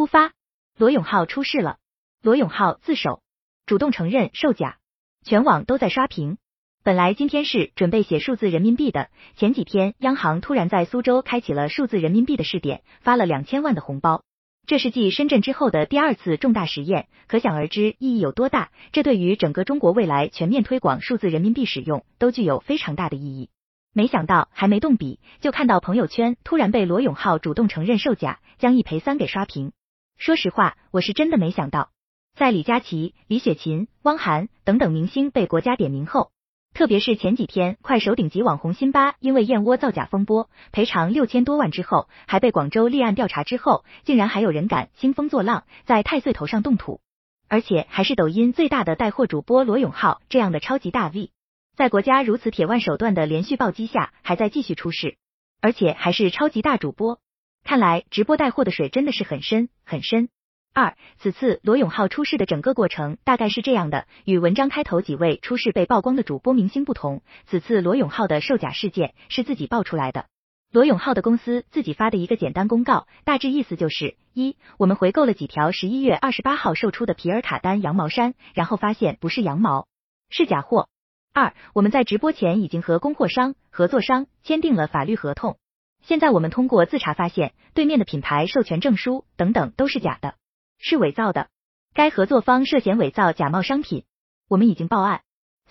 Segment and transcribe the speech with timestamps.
[0.00, 0.32] 突发，
[0.78, 1.76] 罗永浩出事了。
[2.22, 3.20] 罗永浩自首，
[3.66, 4.78] 主动承认售假，
[5.22, 6.38] 全网都在刷屏。
[6.82, 14.24] 本来今天是准备写数字人民币的，前几天央行突然在苏州开启了数字人民币的试点，发了两千万的红包。
[14.66, 18.70] 这是继深圳之后的第二次重大实验，可想而知意义有多大。
[18.92, 23.50] 这对于整个中国未来全面推广数字人民币使用都具有非常大的意义。
[23.92, 29.72] 没想到还没动笔，就看到朋友圈突然被罗永浩主动承认售假，将一赔三给刷屏。
[30.20, 31.92] 说实话，我是真的没想到，
[32.36, 36.30] 在李佳琦、李雪琴、汪涵等等明星被国家点名后。
[36.74, 47.00] 特别是前几天，快手顶级网红辛巴因为燕窝造假风波赔偿六千多万之后，还被广州立案调查之后，竟然还有人敢兴风作浪，在太岁头上动土，
[47.48, 51.30] 而且还是抖音最大的带货主播罗永浩这样的超级大 V，
[51.74, 55.16] 在国家如此铁腕手段的连续暴击下，还在继续出事，
[55.62, 57.20] 而且还是超级大主播，
[57.64, 60.28] 看来直播带货的水真的是很深很深。
[60.72, 70.26] 二，此次罗永浩出事的整个过程大概是这样的，与文章开头几位出事被曝光的主播明星不同，此次罗永浩的售假事件是自己爆出来的。
[70.72, 79.88] 罗永浩的公司自己发的一个简单公告，大致意思就是：一，我们回购了几条十一月二十八号售出的皮尔卡丹羊毛衫，然后发现不是羊毛，
[80.28, 80.86] 是假货；
[81.34, 85.58] 二，我们在直播前已经和供货商、合作商签订了法律合同，
[86.02, 90.34] 现在我们通过自查发现，对面的品牌授权证书等等都是假的。
[90.78, 91.48] 是伪造的，
[91.92, 94.04] 该合作方涉嫌伪造假冒商品，
[94.48, 95.22] 我们已经报案。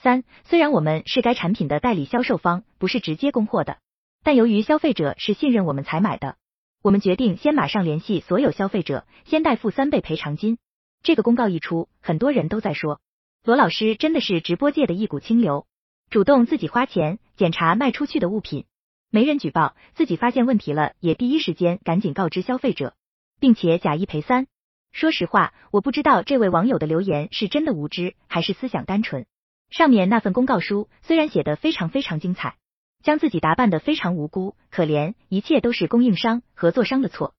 [0.02, 3.80] 三，虽然我们是该产品的代理销售方，不是直接供货的，
[4.24, 6.38] 但由于消费者是信任我们才买的，
[6.82, 10.58] 我们决定先马上联系所有消费者，先代付三倍赔偿金。
[11.04, 13.02] 这个公告一出，很多人都在说，
[13.44, 15.66] 罗老师真的是直播界的一股清流，
[16.10, 18.66] 主动自己花钱检查卖出去的物品，
[19.12, 22.94] 没人举报，自己发现问题了，也第一时间赶紧告知消费者，
[23.40, 24.46] 并且假一赔三。
[24.92, 29.26] 说实话，我不知道这位网友的留言是真的无知，还是思想单纯。
[29.72, 32.58] 上面那份公告书虽然写得非常非常精彩，
[33.04, 37.34] 将自己打扮得非常无辜、可怜，一切都是供应商、合作商的错。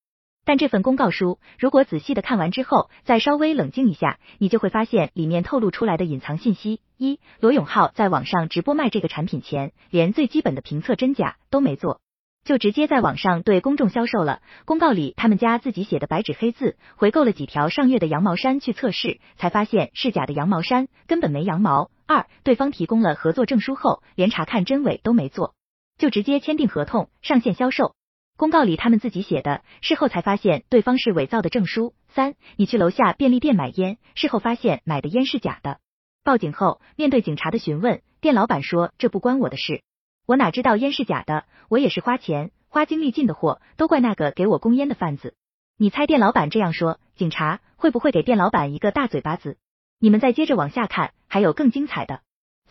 [0.44, 12.00] 但这份公告书，如果仔细的看完之后，再稍微冷静一下，你就会发现里面透露出来的隐藏信息：一，罗永浩在网上直播卖这个产品前，连最基本的评测真假都没做。
[12.42, 14.40] 就直接在网上对公众销售了。
[14.64, 21.90] 公告里他们家自己写的白纸黑字，回购了几条上月的羊毛衫去测试，才发现是假的羊毛衫，根本没羊毛。
[22.06, 25.54] 二，对方提供了合作证书后，连查看真伪都没做，
[25.98, 27.94] 就直接签订合同上线销售。
[28.40, 31.92] 公告里他们自己写的，事后才发现对方是伪造的证书。
[32.08, 35.78] 三，你去楼下便利店买烟，事后发现买的烟是假的。
[36.24, 39.82] 报警后，面对警察的询问，店老板说这不关我的事。
[40.24, 41.44] 我哪知道烟是假的？
[41.68, 45.34] 我也是花钱花精力进的货，都怪那个给我供烟的贩子。
[45.76, 49.58] 你猜店老板这样说，警察会不会给店老板一个大嘴巴子？
[49.98, 52.22] 你们再接着往下看，还有更精彩的。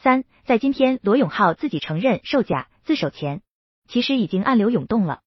[0.02, 3.44] 三，在今天罗永浩自己承认售假自首前，
[3.88, 5.22] 其实已经暗流涌动了。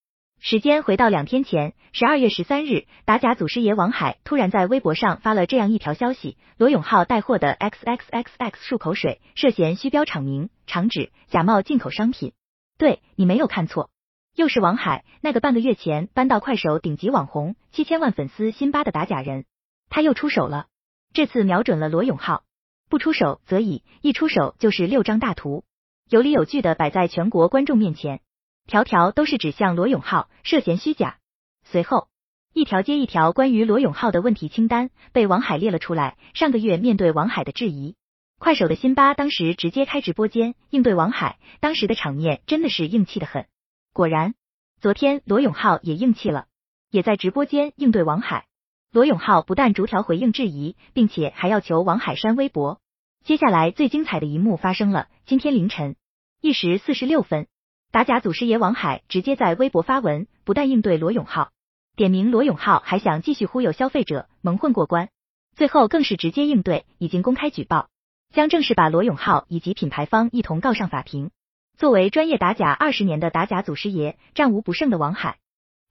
[0.45, 12.33] 时间回到两天前，十二月十三日，打假祖师爷王海突然在微博上发了这样一条消息：罗永浩带货的 XXXX 漱口水涉嫌虚标厂名、厂址，假冒进口商品。
[12.77, 13.91] 对你没有看错，
[14.35, 19.45] 又是王海，那个半个月前搬到快手顶级网红、七千万粉丝辛巴的打假人，
[19.91, 20.67] 他又出手了。
[21.13, 22.43] 这次瞄准了罗永浩，
[22.91, 25.63] 不出手则已，一出手就是六张大图，
[26.09, 28.21] 有理有据的摆在全国观众面前。
[28.67, 31.19] 条条都是指向罗永浩涉嫌虚假，
[31.65, 32.09] 随后
[32.53, 36.17] 一条接一条关于罗永浩的问题清单被王海列了出来。
[36.35, 37.97] 上个月面对王海的质疑，
[38.39, 43.47] 快手的辛巴当时直接开直播间应对王海，当时的场面真的是硬气的很。
[43.93, 44.35] 果然，
[44.81, 46.47] 昨天罗永浩也硬气了，
[46.91, 48.47] 也在直播间应对王海。
[48.91, 52.81] 罗永浩不但逐条回应质疑，并且还要求王海删微博。
[53.25, 55.97] 接下来最精彩的一幕发生了，今天凌晨
[56.41, 57.47] 一时四十六分。
[57.93, 61.51] 打假祖师爷王海直接在微博发文，不但应对罗永浩，
[61.95, 65.11] 点名罗永浩还想继续忽悠消费者蒙混过关，
[65.55, 67.91] 最后更是直接应对，已经公开举报，
[68.33, 71.31] 将正式把罗永浩以及品牌方一同告上法庭。
[71.77, 75.37] 作为专业打假二十年的打假祖师爷，战无不胜的王海，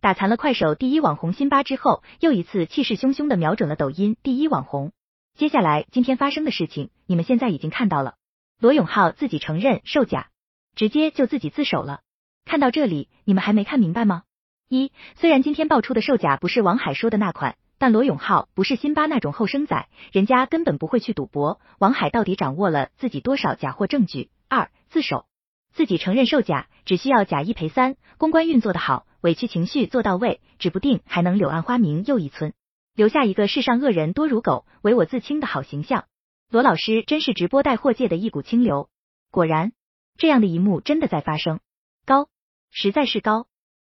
[0.01, 4.91] 打残了快手第一网红辛巴之后，又一次气势汹汹的瞄准了抖音第一网红。
[5.37, 8.15] 接下来今天发生的事情，你们现在已经看到了，
[8.59, 10.29] 罗永浩自己承认售假。
[10.75, 12.01] 直接就自己自首了。
[12.45, 14.23] 看到这里，你们还没看明白吗？
[14.68, 21.59] 一，虽然今天爆出的售假不是王海说的那款，但罗永浩不是辛巴那种后生仔，人家根本不会去赌博。
[21.77, 24.29] 王海到底掌握了自己多少假货证据？
[24.47, 25.25] 二，自首。
[25.73, 32.53] 自己承认售假，只需要假一赔三，公关运作的好，委屈情绪做到位，指不定还能柳暗花明又一村，
[32.95, 36.06] 留下一个世上恶人多如狗，唯我自清的好形象。
[36.50, 38.89] 罗老师真是直播带货界的一股清流，
[39.31, 39.71] 果然。
[40.17, 41.59] 这样的一幕真的在发生。
[42.05, 42.29] 高
[42.69, 43.47] 实在是高。